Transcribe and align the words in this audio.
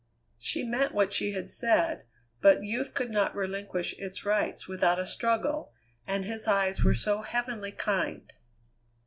She 0.39 0.63
meant 0.63 0.95
what 0.95 1.13
she 1.13 1.33
had 1.33 1.47
said, 1.47 2.05
but 2.41 2.63
youth 2.63 2.95
could 2.95 3.11
not 3.11 3.35
relinquish 3.35 3.93
its 3.99 4.25
rights 4.25 4.67
without 4.67 4.97
a 4.97 5.05
struggle, 5.05 5.73
and 6.07 6.25
his 6.25 6.47
eyes 6.47 6.83
were 6.83 6.95
so 6.95 7.21
heavenly 7.21 7.71
kind. 7.71 8.33